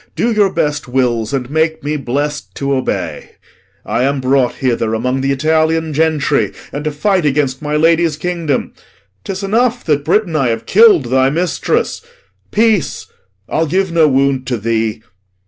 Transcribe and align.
Do 0.15 0.31
your 0.31 0.51
best 0.51 0.87
wills, 0.87 1.31
And 1.31 1.47
make 1.51 1.83
me 1.83 1.95
blest 1.95 2.55
to 2.55 2.73
obey. 2.73 3.33
I 3.85 4.01
am 4.01 4.19
brought 4.19 4.55
hither 4.55 4.95
Among 4.95 5.21
th' 5.21 5.25
Italian 5.25 5.93
gentry, 5.93 6.53
and 6.73 6.83
to 6.85 6.91
fight 6.91 7.23
Against 7.23 7.61
my 7.61 7.75
lady's 7.75 8.17
kingdom. 8.17 8.73
'Tis 9.23 9.43
enough 9.43 9.83
That, 9.85 10.03
Britain, 10.03 10.35
I 10.35 10.47
have 10.47 10.65
kill'd 10.65 11.11
thy 11.11 11.29
mistress; 11.29 12.01
peace! 12.49 13.05
I'll 13.47 13.67
give 13.67 13.91
no 13.91 14.07
wound 14.07 14.47
to 14.47 14.57
thee. 14.57 15.03